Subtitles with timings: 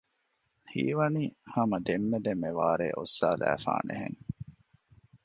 [0.71, 1.23] ހީވަނީ
[1.53, 4.21] ހަމަ ދެންމެ ދެންމެ ވާރޭ އޮއްސާލައިފާނެ ހެން